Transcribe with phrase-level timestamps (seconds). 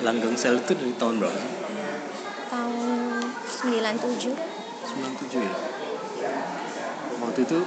[0.00, 1.52] langgeng sel itu dari tahun berapa sih?
[2.46, 2.90] tahun
[3.64, 5.52] 97 97 ya
[7.18, 7.58] waktu itu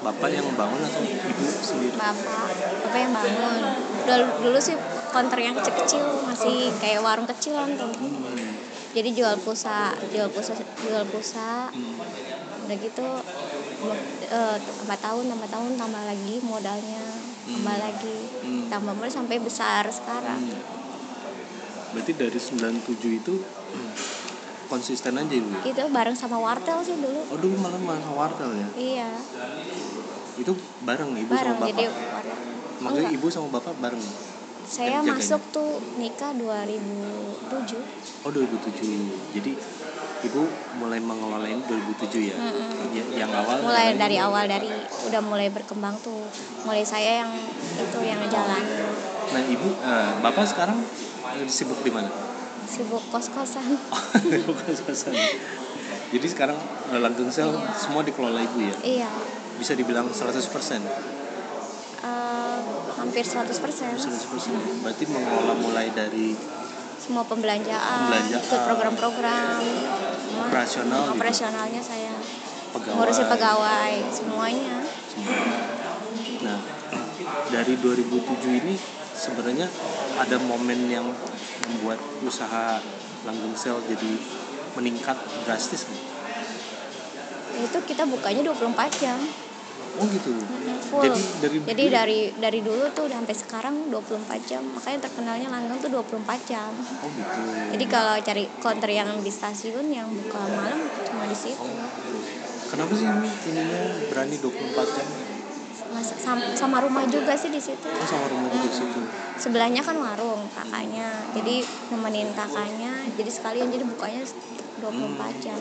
[0.00, 2.48] bapak yang bangun atau ibu sendiri bapak
[2.84, 3.56] bapak yang bangun
[4.04, 4.76] dulu, dulu sih
[5.10, 8.52] konter yang kecil-kecil masih kayak warung kecilan tuh hmm.
[8.92, 10.52] jadi jual pulsa jual pulsa
[10.84, 11.98] jual pulsa Hmm.
[12.64, 13.06] udah gitu
[14.24, 17.04] eh, tambah tahun tambah tahun tambah lagi modalnya
[17.44, 17.84] tambah Hmm.
[17.84, 18.64] lagi Hmm.
[18.72, 20.83] tambah modal sampai besar sekarang Hmm.
[21.94, 23.92] Berarti dari 97 itu hmm,
[24.66, 25.60] konsisten aja ibu ya?
[25.70, 27.22] itu bareng sama wartel sih dulu.
[27.30, 28.68] Oh dulu malah malah wartel ya?
[28.74, 29.10] Iya.
[30.34, 32.36] Itu bareng ibu bareng sama jadi bapak wartel.
[32.74, 33.18] Maksudnya Enggak.
[33.22, 34.02] ibu sama bapak bareng?
[34.64, 39.52] Saya masuk tuh nikah 2007 oh 2007 jadi
[40.24, 40.42] ibu
[40.80, 42.36] mulai mengelola ini 2007 ya?
[42.40, 42.96] Mm-mm.
[42.96, 44.72] Ya- yang awal mulai dari awal dari
[45.06, 46.24] udah mulai berkembang tuh.
[46.64, 47.30] Mulai saya yang
[47.76, 48.64] itu yang jalan.
[49.36, 50.80] Nah ibu eh, bapak sekarang
[51.46, 52.10] sibuk di mana?
[52.64, 53.76] Sibuk kos-kosan.
[54.48, 55.14] Bukan kosan
[56.14, 56.54] jadi sekarang
[56.94, 58.76] eh, langgeng sel semua dikelola ibu ya?
[59.02, 59.10] Iya.
[59.58, 60.78] Bisa dibilang 100% 100%
[62.06, 62.58] eh,
[62.94, 63.50] hampir 100%
[64.86, 66.38] berarti mengelola mulai dari
[66.94, 68.40] semua pembelanjaan, Pembelanjaan.
[68.48, 69.60] ikut program-program.
[69.60, 71.12] Semua Operasional gitu?
[71.18, 72.14] operasionalnya saya
[72.72, 72.96] pegawai.
[72.96, 74.76] ngurusin pegawai semuanya.
[76.46, 76.58] Nah,
[77.52, 78.74] dari 2007 ini
[79.12, 79.68] sebenarnya
[80.14, 81.06] ada momen yang
[81.68, 82.78] membuat usaha
[83.24, 84.12] langgeng sel jadi
[84.74, 85.16] meningkat
[85.46, 86.02] drastis nih.
[87.54, 89.18] itu kita bukanya 24 jam
[89.94, 90.34] Oh gitu.
[90.90, 95.48] full Jadi dari jadi dari dari dulu tuh udah sampai sekarang 24 jam makanya terkenalnya
[95.54, 97.40] langgeng tuh 24 jam Oh gitu.
[97.78, 101.62] jadi kalau cari counter yang di stasiun yang buka malam cuma di situ
[102.74, 105.33] Kenapa sih ini ininya berani 24 jam?
[105.94, 107.86] Mas- sam- sama rumah juga sih di situ.
[107.86, 109.00] Oh sama rumah juga di situ.
[109.38, 111.06] sebelahnya kan warung kakaknya.
[111.30, 113.06] Jadi nemenin kakaknya.
[113.14, 114.26] Jadi sekalian jadi bukanya
[114.82, 115.58] 24 jam.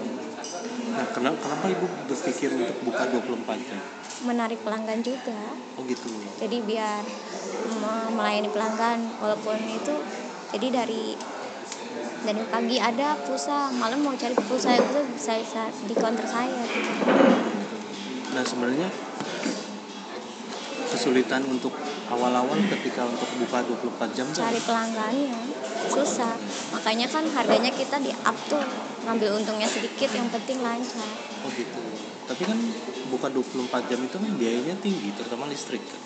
[0.94, 3.80] Nah, kenapa kenapa ibu berpikir untuk buka 24 jam?
[4.23, 5.36] menarik pelanggan juga.
[5.76, 6.08] Oh gitu.
[6.39, 7.04] jadi biar
[7.70, 9.00] me- melayani pelanggan.
[9.20, 9.95] Walaupun itu
[10.55, 11.20] jadi dari
[12.23, 16.64] dari pagi ada pulsa malam mau cari pulsa itu bisa, bisa di counter saya.
[18.32, 18.88] Nah sebenarnya
[21.03, 21.75] kesulitan untuk
[22.08, 25.36] awal-awal ketika untuk buka 24 jam tuh cari pelanggannya
[25.91, 26.39] susah.
[26.71, 28.64] Makanya kan harganya kita di up tuh
[29.03, 31.11] ngambil untungnya sedikit yang penting lancar.
[31.43, 31.83] Oh gitu.
[32.23, 32.55] Tapi kan
[33.11, 35.99] buka 24 jam itu kan biayanya tinggi, terutama listrik kan.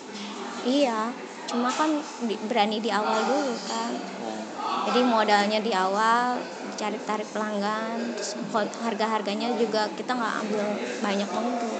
[0.66, 1.14] iya.
[1.46, 3.94] Cuma kan di- berani di awal dulu kan.
[4.18, 4.34] Oh,
[4.82, 6.42] jadi modalnya di awal
[6.74, 8.34] cari tarik pelanggan terus
[8.82, 10.66] harga harganya juga kita nggak ambil
[11.02, 11.76] banyak untung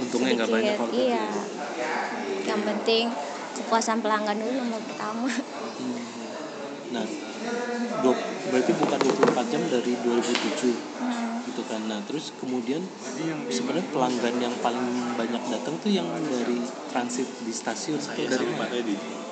[0.00, 1.06] untungnya nggak banyak Sedikit, waktu itu.
[1.12, 1.28] iya
[2.52, 3.04] yang penting
[3.56, 5.28] kepuasan pelanggan dulu nomor pertama
[5.72, 5.96] Hmm.
[6.92, 7.04] Nah,
[8.04, 8.12] dua,
[8.52, 11.40] berarti buka 24 jam dari 2007 Hmm.
[11.42, 11.80] gitu kan.
[11.88, 12.84] Nah, terus kemudian
[13.48, 14.84] sebenarnya pelanggan yang paling
[15.16, 16.60] banyak datang tuh yang dari
[16.92, 18.68] transit di stasiun atau dari mana?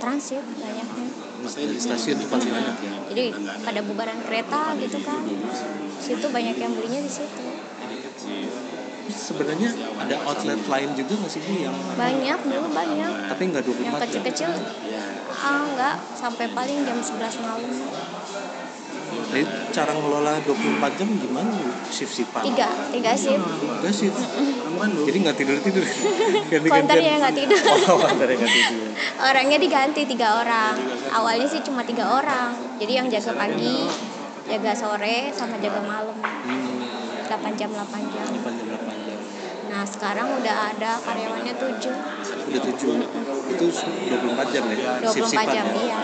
[0.00, 1.06] transit banyaknya
[1.41, 2.92] Dari stasiun itu paling banyak ya.
[3.12, 3.25] jadi
[3.60, 5.20] pada bubaran kereta gitu kan
[6.00, 7.44] situ banyak yang belinya di situ
[9.12, 13.76] Sebenarnya ada outlet lain juga nggak sih Bu yang banyak dulu banyak tapi nggak 24
[13.78, 14.03] yang jam?
[14.03, 14.50] kecil-kecil
[15.32, 17.70] ah enggak sampai paling jam 11 malam
[19.10, 20.54] Jadi cara ngelola 24
[20.94, 21.70] jam gimana Bu?
[21.88, 22.43] Shift-shiftan?
[22.44, 24.10] tiga tiga shift Enggak sih.
[24.81, 25.84] Jadi nggak tidur tidur.
[26.65, 28.91] konternya nggak tidur Oh, nggak tidur.
[29.20, 30.75] orangnya diganti tiga orang
[31.10, 33.87] awalnya sih cuma tiga orang jadi yang jaga pagi
[34.47, 36.82] jaga sore sama jaga malam Hmm,
[37.28, 38.69] 8 jam 8 jam 8 jam 8 jam.
[39.70, 42.91] Nah sekarang udah ada karyawannya 7 Udah tujuh.
[43.48, 44.98] Itu 24 jam ya.
[44.98, 45.75] 24 Shift-shiftan jam ya?
[45.78, 45.98] iya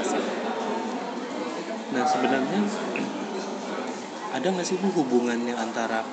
[1.89, 2.61] Nah sebenarnya
[4.29, 6.05] ada nggak sih bu hubungannya antara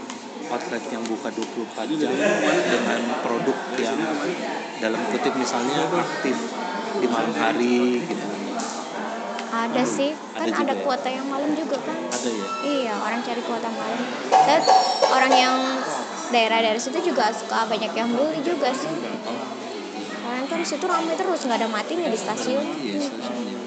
[0.47, 3.99] outlet yang buka 24 jam dengan produk yang
[4.79, 6.37] dalam kutip misalnya aktif
[6.95, 8.25] di malam hari gitu
[9.53, 10.81] ada sih kan Ada ada ya?
[10.81, 13.99] kuota yang malam juga kan ada ya iya orang cari kuota malam
[14.31, 14.61] dan
[15.05, 15.55] orang yang
[16.33, 18.89] daerah dari situ juga suka banyak yang beli juga sih.
[20.25, 22.65] Orang kan situ ramai terus nggak ada matinya di stasiun.
[22.81, 23.57] Iya stasiunnya.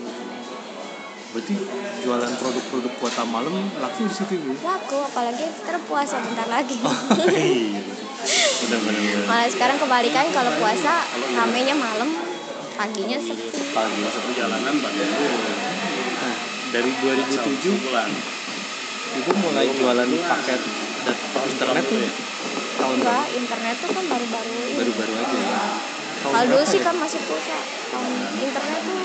[1.30, 1.54] Berarti
[2.02, 4.58] jualan produk-produk kuota malam laku di situ bu?
[4.66, 6.74] Laku apalagi kita puasa bentar lagi.
[6.82, 7.80] Iya
[8.66, 9.24] benar benar benar.
[9.30, 11.06] Malah sekarang kebalikan kalau puasa
[11.38, 12.10] ramenya malam
[12.74, 13.46] paginya sepi.
[13.70, 14.74] Pagi satu jalanan
[16.16, 16.34] nah
[16.74, 17.46] dari 2007
[19.16, 20.60] ibu mulai jualan paket
[21.06, 21.16] dan
[21.46, 22.00] internet tuh
[22.76, 24.76] tahun enggak internet tuh kan baru-baru ini.
[24.76, 25.58] Baru-baru aja ya?
[26.17, 26.84] Tahun kalau dulu berapa sih ya?
[26.84, 27.56] kan masih pulsa
[27.93, 29.00] tahun internet tuh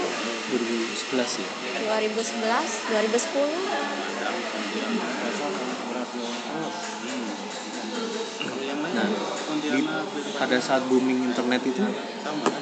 [0.52, 1.50] 2011 ya?
[1.82, 3.92] 2011 2010
[8.92, 9.08] nah
[9.62, 9.88] di,
[10.36, 11.84] pada saat booming internet itu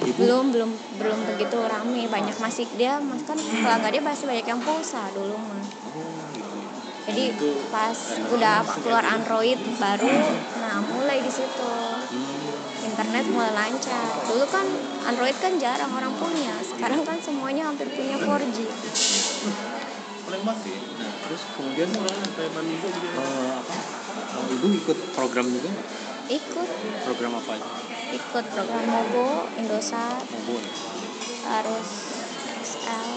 [0.06, 0.20] ibu?
[0.22, 0.72] Belum belum
[1.02, 2.06] belum begitu rame.
[2.06, 6.58] Banyak masih dia mas kan pelanggan dia masih banyak yang pulsa dulu mah oh gitu.
[7.10, 7.34] Jadi
[7.74, 7.98] pas
[8.30, 10.14] udah keluar Android baru
[10.80, 11.68] nah mulai di situ.
[11.68, 12.48] Hmm.
[12.80, 14.08] internet mulai lancar.
[14.24, 14.64] Dulu kan
[15.04, 16.56] Android kan jarang orang punya.
[16.64, 18.64] Sekarang kan semuanya hampir punya 4G
[20.30, 23.76] nah terus kemudian eh, apa?
[24.40, 25.74] Oh, ibu ikut program juga
[26.30, 26.70] ikut.
[27.06, 27.70] Program apa aja?
[28.14, 30.22] Ikut program Mobo Indosat.
[30.30, 30.72] Mobo ya?
[31.40, 31.90] terus
[32.62, 33.10] XL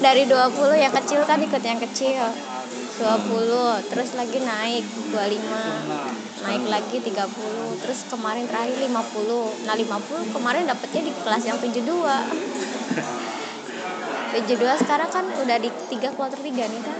[0.00, 2.32] dari 20 yang kecil kan ikut yang kecil.
[2.96, 8.88] 20 terus lagi naik 25 naik lagi 30 terus kemarin terakhir 50
[9.68, 11.92] nah 50 kemarin dapetnya di kelas yang 72
[14.32, 16.96] 72 sekarang kan udah di 3 kuarter 3 nih kan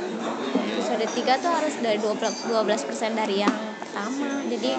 [0.86, 3.50] episode 3 tuh harus dari 12 persen dari yang
[3.82, 4.38] pertama.
[4.46, 4.70] Jadi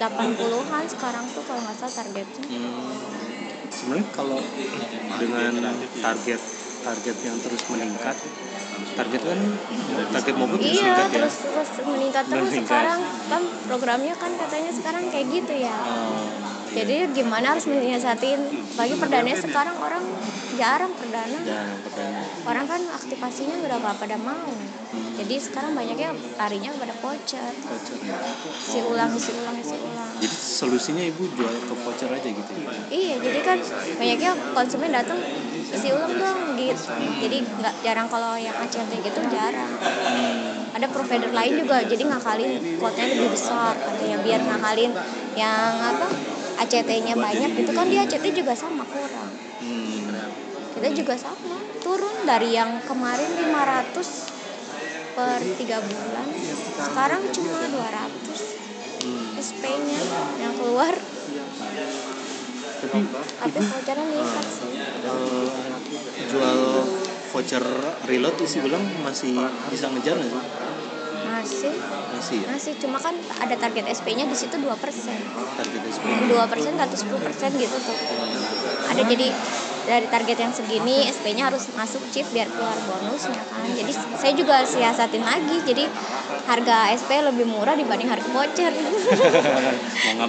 [0.00, 2.44] 80-an sekarang tuh kalau nggak salah targetnya.
[2.48, 2.96] Hmm,
[3.68, 4.40] sebenarnya kalau
[5.20, 5.52] dengan
[6.00, 6.40] target
[6.80, 8.16] target yang terus meningkat
[8.96, 9.40] target kan
[10.16, 11.16] target mobil terus iya meningkat ya?
[11.18, 12.48] terus terus meningkat terus.
[12.48, 12.64] Meningkat.
[12.64, 15.76] sekarang kan programnya kan katanya sekarang kayak gitu ya.
[15.76, 16.24] Oh,
[16.72, 18.40] jadi gimana harus menyiasatin
[18.80, 20.04] bagi perdana sekarang orang
[20.56, 21.38] jarang perdana.
[21.44, 22.20] Dan perdana.
[22.48, 24.48] Orang kan aktivasinya gak pada mau
[25.18, 27.98] jadi sekarang banyaknya larinya pada voucher voucher
[28.62, 32.70] isi ulang isi ulang isi ulang jadi solusinya ibu jual ke voucher aja gitu ya?
[32.90, 33.58] Iya jadi kan
[33.98, 35.18] banyaknya konsumen datang
[35.58, 36.90] isi ulang dong gitu
[37.22, 39.70] jadi nggak jarang kalau yang ACT gitu jarang.
[40.74, 43.74] Ada provider lain juga jadi ngakalin kuotnya lebih besar.
[43.78, 44.92] Katanya biar ngakalin
[45.34, 46.06] yang apa
[46.66, 49.30] ACT-nya banyak itu kan dia ACT juga sama kurang.
[49.58, 50.14] Hmm.
[50.78, 51.58] kita juga sama.
[51.82, 54.37] Turun dari yang kemarin 500
[55.18, 56.26] per 3 bulan.
[56.78, 58.38] Sekarang cuma 200
[58.98, 59.30] Hmm.
[59.38, 59.98] SP-nya
[60.42, 60.90] yang keluar.
[62.78, 65.46] Tapi tapi vouchernya meningkat sih eh,
[66.30, 66.58] jual
[67.30, 67.64] voucher
[68.06, 69.34] reload isi ulang masih
[69.70, 70.42] bisa ngejar nggak sih?
[71.26, 71.72] Masih.
[72.14, 72.46] Masih ya?
[72.54, 74.66] Masih cuma kan ada target SP-nya di situ 2%
[75.58, 76.34] target SP 2%
[76.74, 77.98] atau 10% gitu tuh.
[78.90, 79.28] Ada jadi
[79.88, 83.64] dari target yang segini SP-nya harus masuk chip biar keluar bonusnya kan.
[83.72, 85.56] Jadi saya juga siasatin lagi.
[85.64, 85.88] Jadi
[86.44, 88.68] harga SP lebih murah dibanding harga voucher.
[88.68, 89.04] Terus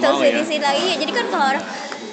[0.00, 0.40] mau ya.
[0.40, 0.96] diisi lagi.
[0.96, 1.64] Jadi kan kalau orang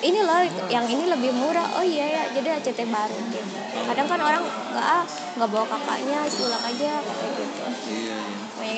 [0.04, 1.80] ini loh yang ini lebih murah.
[1.80, 3.58] Oh iya ya jadi ACT baru gitu.
[3.88, 5.04] Kadang kan orang nggak ah
[5.40, 7.64] nggak bawa kakaknya isi ulang aja kayak gitu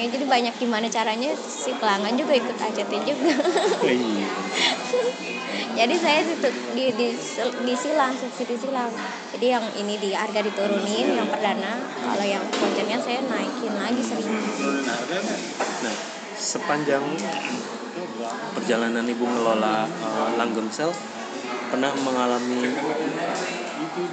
[0.07, 3.35] jadi banyak gimana caranya si pelanggan juga ikut ACT juga.
[3.83, 4.29] Iya iya.
[5.79, 6.35] Jadi saya di,
[6.75, 7.07] di, di,
[7.63, 8.91] disilang subsidi silang.
[9.31, 14.35] Jadi yang ini di harga diturunin yang perdana kalau yang vouchernya saya naikin lagi seribu
[15.79, 15.95] Nah,
[16.35, 17.03] sepanjang
[18.59, 20.91] perjalanan ibu ngelola uh, langgeng sel,
[21.71, 22.75] pernah mengalami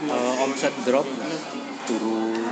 [0.07, 1.07] uh, omset drop
[1.91, 2.46] turun?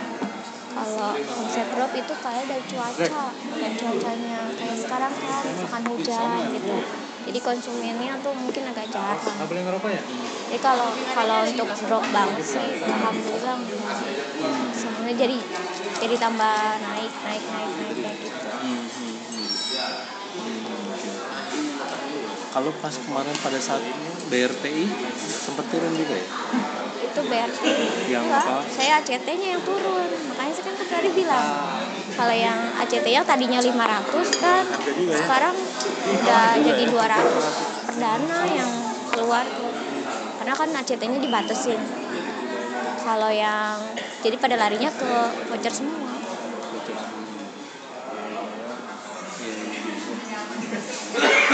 [1.05, 3.25] Kalau omset drop itu kayak dari cuaca
[3.61, 6.77] dan cuacanya kayak sekarang kan misalkan hujan gitu
[7.25, 10.01] jadi konsumennya tuh mungkin agak jarang ya?
[10.49, 13.97] jadi kalau kalau untuk drop banget sih alhamdulillah enggak.
[14.73, 15.37] semuanya jadi
[16.01, 19.49] jadi tambah naik naik naik naik kayak gitu Hmm, hmm, hmm.
[22.55, 23.83] Kalau pas kemarin pada saat
[24.31, 24.87] BRTI
[25.27, 26.29] sempat turun juga ya?
[27.15, 27.63] Itu BRT
[28.11, 28.67] Yang apa?
[28.67, 30.11] saya ACT-nya yang turun.
[30.35, 31.47] Makanya saya kan tadi bilang
[32.19, 34.65] kalau yang ACT yang tadinya 500 kan
[35.15, 35.55] sekarang
[36.11, 38.71] udah jadi 200 perdana yang
[39.15, 39.47] keluar.
[40.43, 41.79] Karena kan ACT-nya dibatasin.
[43.07, 43.79] Kalau yang
[44.19, 45.13] jadi pada larinya ke
[45.55, 46.03] voucher semua.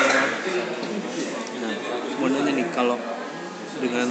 [0.00, 0.24] Iya.
[1.60, 1.74] Nah,
[2.16, 2.96] mau nanya nih kalau
[3.76, 4.08] dengan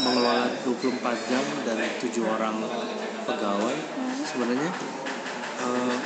[0.00, 2.56] mengelola 24 jam dan tujuh orang
[3.28, 3.76] pegawai
[4.24, 4.70] sebenarnya
[5.60, 5.96] eh,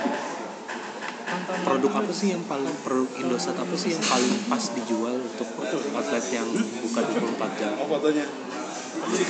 [1.65, 5.49] produk apa sih yang paling produk Indosat apa sih yang paling pas dijual untuk
[5.95, 7.73] outlet yang buka 24 jam?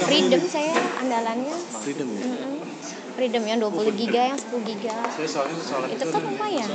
[0.04, 2.22] Freedom saya andalannya Freedom ya?
[2.24, 2.54] Mm-mm.
[3.14, 4.96] Freedom yang 20 giga yang 10 giga
[5.90, 6.70] itu kan lumayan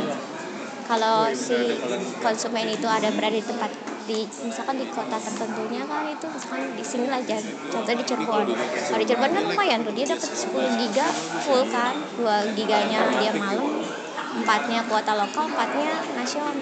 [0.90, 1.78] kalau si
[2.18, 3.70] konsumen itu ada berada di tempat
[4.10, 7.22] di misalkan di kota tertentunya kan itu misalkan di sini lah
[7.70, 8.50] contoh di Cirebon.
[8.58, 11.06] Kalau di Cirebon kan lumayan tuh dia dapat 10 giga
[11.46, 13.86] full kan 2 giganya dia malam
[14.34, 16.58] empatnya kuota lokal empatnya nasional.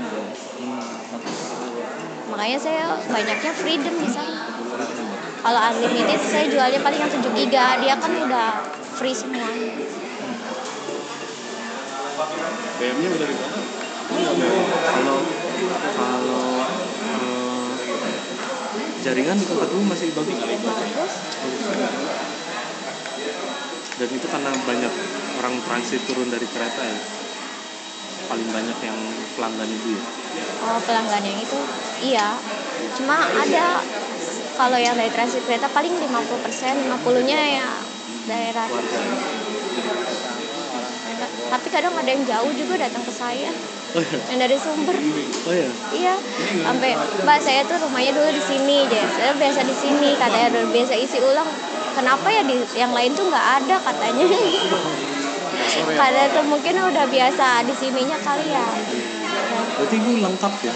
[2.28, 4.52] Makanya saya banyaknya freedom di sana.
[5.40, 8.60] Kalau unlimited saya jualnya paling yang 7 giga dia kan udah
[9.00, 9.48] free semua.
[12.78, 13.60] BM-nya udah di mana?
[14.08, 15.20] kalau
[15.98, 16.77] kalau
[19.08, 20.36] jaringan di tempat dulu masih bagus.
[23.96, 24.94] Dan itu karena banyak
[25.40, 27.00] orang transit turun dari kereta ya.
[28.28, 29.00] Paling banyak yang
[29.40, 30.04] pelanggan itu ya.
[30.68, 31.60] Oh pelanggan yang itu
[32.04, 32.36] iya.
[33.00, 33.80] Cuma ada
[34.60, 37.68] kalau yang dari transit kereta paling 50% 50 nya ya
[38.28, 38.68] daerah.
[41.48, 43.56] Tapi kadang ada yang jauh juga datang ke saya
[43.98, 44.94] oh ya yang dari sumber.
[45.50, 46.14] Oh ya iya
[46.62, 46.94] sampai
[47.26, 50.94] mbak saya tuh rumahnya dulu di sini aja saya biasa di sini katanya udah biasa
[50.94, 51.50] isi ulang.
[51.98, 54.26] Kenapa ya di yang lain tuh nggak ada katanya?
[55.98, 58.70] Karena tuh mungkin udah biasa di sininya kali ya.
[59.82, 60.74] Berarti ini lengkap ya?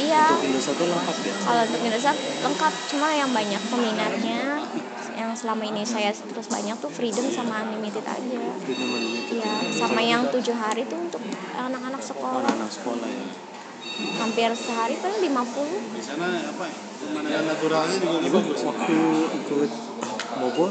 [0.00, 0.24] Iya.
[0.36, 1.34] Untuk Indosat itu lengkap ya?
[1.40, 2.72] Kalau untuk Indosat lengkap.
[2.92, 4.40] Cuma yang banyak peminatnya
[5.30, 8.42] yang selama ini saya terus banyak tuh freedom sama unlimited aja.
[9.30, 11.22] Iya, sama yang tujuh hari tuh untuk
[11.54, 12.50] anak-anak sekolah.
[12.50, 13.26] Anak sekolah ya.
[14.18, 16.66] Hampir sehari paling 50 Di sana apa?
[16.72, 18.98] Pemandangan naturalnya juga Ibu waktu
[19.38, 19.70] ikut
[20.40, 20.66] Mobo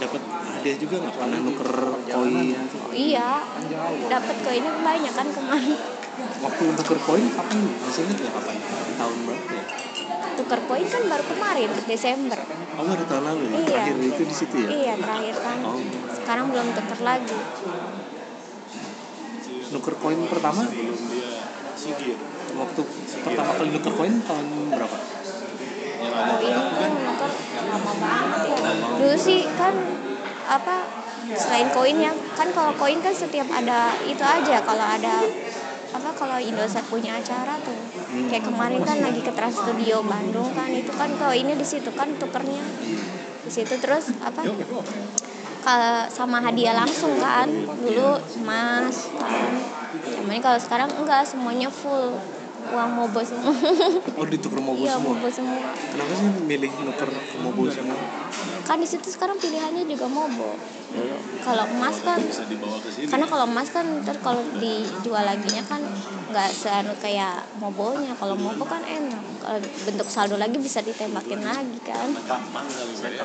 [0.00, 1.70] dapat hadiah juga nggak pernah nuker
[2.08, 2.34] koin.
[2.56, 3.44] Oh, iya
[4.08, 5.78] dapat koinnya banyak kan kemarin.
[6.40, 7.58] Waktu nuker koin kapan?
[7.84, 8.56] Masih inget nggak kapan
[8.96, 9.89] tahun berapa ya
[10.40, 12.40] tuker koin kan baru kemarin Desember.
[12.80, 13.50] Oh baru tahun lalu ya?
[13.52, 13.60] Iya.
[13.68, 14.68] terakhir itu di situ ya?
[14.72, 15.58] Iya terakhir kan.
[15.68, 15.76] Oh.
[16.16, 17.38] Sekarang belum tuker lagi.
[19.70, 20.62] Nuker koin pertama?
[22.50, 22.80] Waktu
[23.20, 24.96] pertama kali nuker koin tahun berapa?
[26.00, 27.30] Ada koin kan nuker
[27.68, 28.56] lama banget ya.
[28.96, 29.74] Dulu sih kan
[30.50, 30.76] apa
[31.36, 35.22] selain koinnya kan kalau koin kan setiap ada itu aja kalau ada
[35.90, 37.74] apa kalau Indosat punya acara tuh
[38.30, 42.14] kayak kemarin kan lagi ke Trans Studio Bandung kan itu kan koinnya di situ kan
[42.18, 42.62] tukernya.
[43.40, 44.44] Di situ terus apa
[45.60, 47.48] kalau sama hadiah langsung kan
[47.80, 49.52] dulu emas kan
[49.90, 52.14] Cuman kalau sekarang enggak semuanya full
[52.70, 53.54] uang mobo semua.
[54.18, 55.14] Oh dituker mobo iya semua?
[55.16, 55.70] mobo semua.
[55.74, 57.10] Kenapa sih milih nuker
[57.42, 58.00] mobo semua?
[58.64, 60.54] Kan di situ sekarang pilihannya juga mobo
[61.40, 63.06] kalau emas kan bisa dibawa ke sini.
[63.06, 65.80] karena kalau emas kan ntar kalau dijual laginya kan
[66.30, 69.22] nggak seanu kayak mobonya kalau mobo kan enak.
[69.40, 72.10] Kalau bentuk saldo lagi bisa ditembakin lagi kan.
[72.98, 73.24] Saya.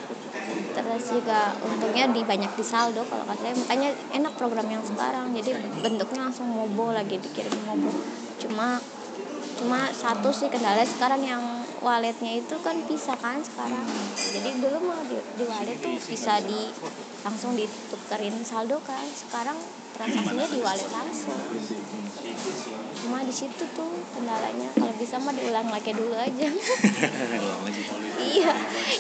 [0.75, 5.34] terus juga untungnya di banyak di saldo kalau kata saya makanya enak program yang sekarang.
[5.34, 7.92] Jadi bentuknya langsung mobo lagi dikirim mobo
[8.36, 8.78] cuma
[9.59, 10.83] cuma satu sih kendala.
[10.83, 11.43] Sekarang yang
[11.79, 13.85] walletnya itu kan bisa kan sekarang.
[14.15, 16.71] Jadi dulu mah di, di wallet tuh bisa di
[17.24, 19.03] langsung ditukerin saldo kan.
[19.15, 19.55] Sekarang
[19.95, 21.39] transaksinya di wallet langsung.
[23.00, 24.69] Cuma di situ tuh kendalanya.
[24.75, 26.47] Kalau bisa mah diulang lagi dulu aja.
[28.15, 28.51] Iya.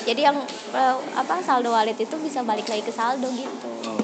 [0.05, 0.37] Jadi yang
[0.75, 3.71] eh, apa saldo wallet itu bisa balik lagi ke saldo gitu.
[3.87, 3.99] Oh.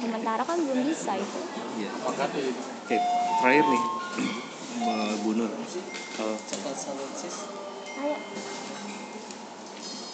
[0.00, 1.40] Sementara kan belum bisa itu.
[1.80, 1.90] Iya.
[2.02, 2.96] Oke,
[3.40, 3.82] terakhir nih,
[4.78, 5.50] Mbak Bu Nur.
[6.14, 6.36] Kalau
[8.00, 8.14] ayo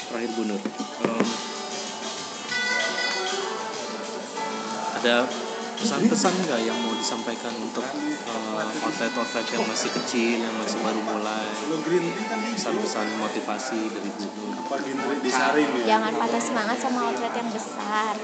[0.06, 1.28] terakhir Bu Nur, em,
[4.96, 5.16] ada
[5.76, 11.46] pesan-pesan nggak yang mau disampaikan untuk eh, outlet-outlet yang masih kecil, yang masih baru mulai?
[12.56, 14.56] Pesan-pesan motivasi dari Bu Nur.
[14.66, 16.00] Apa green tea disaring ya?
[16.00, 18.14] jangan patah semangat sama outlet yang besar.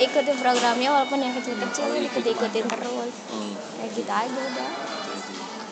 [0.00, 3.14] Ikutin programnya walaupun yang kecil-kecil ikut ikutin terus.
[3.28, 3.52] Hmm.
[3.78, 4.70] kayak gitu aja udah.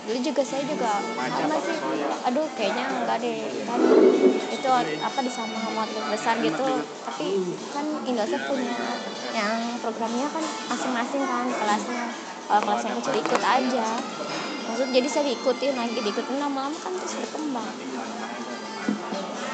[0.00, 1.76] Dulu juga saya juga sama sih.
[2.26, 3.40] aduh kayaknya enggak deh.
[3.64, 3.80] Kan
[4.50, 4.68] itu
[5.00, 6.66] apa disama sama besar gitu.
[7.06, 7.26] tapi
[7.72, 8.74] kan Indosat punya
[9.30, 12.04] yang programnya kan masing-masing kan kelasnya.
[12.50, 13.88] Kalau kelas yang kecil ikut aja.
[14.70, 17.70] Maksud jadi saya diikutin lagi diikutin lama-lama kan terus berkembang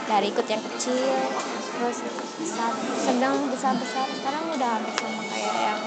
[0.07, 1.19] dari ikut yang kecil
[1.77, 1.99] terus
[2.41, 2.73] besar
[3.05, 5.81] sedang besar besar sekarang udah hampir sama kayak yang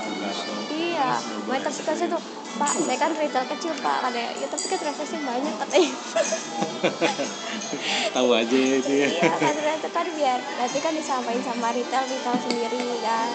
[0.69, 1.09] iya
[1.47, 2.21] mulai tersiksa tuh
[2.59, 3.97] pak saya kan retail kecil pak.
[4.03, 5.91] Katanya ya tapi kan transaksi banyak katanya
[8.09, 9.07] Tahu aja itu ya.
[9.07, 13.29] iya kan kan biar nanti kan disamain sama retail retail sendiri kan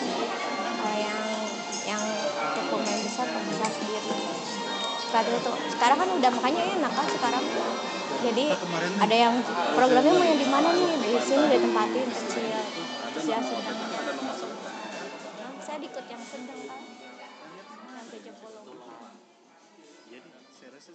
[0.81, 1.19] kalau yang
[1.85, 2.03] yang
[2.57, 4.13] toko main besar besar sendiri.
[5.05, 5.53] Seperti itu.
[5.71, 7.45] Sekarang kan udah makanya enak kan sekarang
[8.25, 8.45] jadi
[9.05, 9.35] ada yang
[9.77, 10.97] programnya mau yang di mana nih?
[10.97, 12.57] Di sini ditempatin kecil
[13.15, 13.79] terus yang sedang
[15.61, 16.83] saya ikut yang sedang kan
[17.95, 18.49] sampai jam 10
[20.09, 20.91] jadi saya rasa